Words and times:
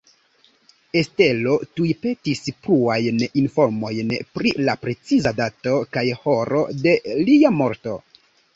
Estero 1.01 1.57
tuj 1.79 1.89
petis 2.05 2.41
pluajn 2.63 3.21
informojn 3.43 4.15
pri 4.39 4.55
la 4.65 4.77
preciza 4.87 5.35
dato 5.43 5.77
kaj 5.99 6.07
horo 6.25 6.67
de 6.83 6.99
lia 7.31 7.55
morto. 7.63 7.99